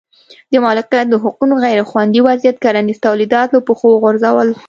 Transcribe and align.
د 0.51 0.53
مالکیت 0.65 1.07
د 1.09 1.15
حقونو 1.23 1.53
غیر 1.65 1.79
خوندي 1.89 2.19
وضعیت 2.27 2.57
کرنیز 2.63 2.97
تولیدات 3.07 3.47
له 3.55 3.59
پښو 3.67 3.85
وغورځول. 3.91 4.49